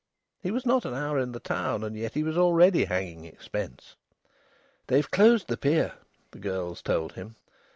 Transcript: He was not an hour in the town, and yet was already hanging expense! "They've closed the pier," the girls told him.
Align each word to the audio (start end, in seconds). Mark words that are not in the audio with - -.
He 0.41 0.49
was 0.49 0.65
not 0.65 0.83
an 0.83 0.95
hour 0.95 1.19
in 1.19 1.31
the 1.31 1.39
town, 1.39 1.83
and 1.83 1.95
yet 1.95 2.15
was 2.15 2.35
already 2.35 2.85
hanging 2.85 3.25
expense! 3.25 3.95
"They've 4.87 5.11
closed 5.11 5.47
the 5.47 5.57
pier," 5.57 5.93
the 6.31 6.39
girls 6.39 6.81
told 6.81 7.13
him. 7.13 7.35